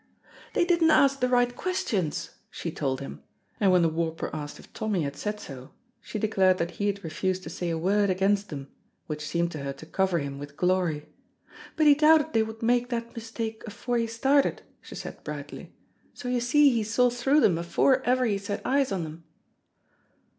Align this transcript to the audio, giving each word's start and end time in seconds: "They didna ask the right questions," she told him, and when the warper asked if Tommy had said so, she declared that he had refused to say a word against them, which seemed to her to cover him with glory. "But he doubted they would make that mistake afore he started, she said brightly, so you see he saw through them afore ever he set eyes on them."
"They 0.55 0.65
didna 0.65 0.91
ask 0.95 1.19
the 1.19 1.29
right 1.29 1.55
questions," 1.55 2.31
she 2.49 2.71
told 2.71 3.01
him, 3.01 3.21
and 3.59 3.71
when 3.71 3.83
the 3.83 3.87
warper 3.87 4.31
asked 4.35 4.57
if 4.59 4.73
Tommy 4.73 5.03
had 5.03 5.15
said 5.15 5.39
so, 5.39 5.73
she 6.01 6.17
declared 6.17 6.57
that 6.57 6.71
he 6.81 6.87
had 6.87 7.03
refused 7.03 7.43
to 7.43 7.51
say 7.51 7.69
a 7.69 7.77
word 7.77 8.09
against 8.09 8.49
them, 8.49 8.69
which 9.05 9.21
seemed 9.23 9.51
to 9.51 9.59
her 9.59 9.73
to 9.73 9.85
cover 9.85 10.17
him 10.17 10.39
with 10.39 10.57
glory. 10.57 11.07
"But 11.75 11.85
he 11.85 11.93
doubted 11.93 12.33
they 12.33 12.41
would 12.41 12.63
make 12.63 12.89
that 12.89 13.13
mistake 13.15 13.61
afore 13.67 13.99
he 13.99 14.07
started, 14.07 14.63
she 14.81 14.95
said 14.95 15.23
brightly, 15.23 15.71
so 16.15 16.27
you 16.29 16.41
see 16.41 16.71
he 16.71 16.81
saw 16.83 17.11
through 17.11 17.41
them 17.41 17.59
afore 17.59 18.01
ever 18.03 18.25
he 18.25 18.39
set 18.39 18.65
eyes 18.65 18.91
on 18.91 19.03
them." 19.03 19.23